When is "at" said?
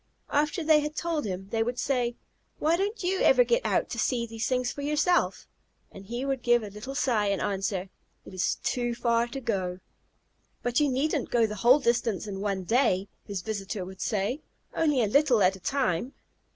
15.43-15.55